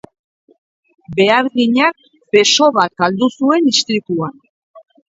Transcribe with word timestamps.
Beharginak 1.19 2.01
beso 2.39 2.73
bat 2.81 2.99
galdu 3.05 3.33
zuen 3.39 3.73
istripuan. 3.77 4.39